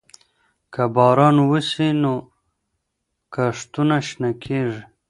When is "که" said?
0.73-0.83